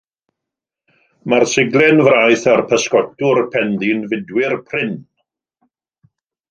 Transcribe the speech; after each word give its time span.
Mae'r 1.33 1.45
Siglen 1.51 2.01
Fraith 2.09 2.47
a'r 2.55 2.65
Pysgotwr 2.73 3.43
penddu'n 3.57 4.05
fudwyr 4.15 4.61
prin. 4.73 5.01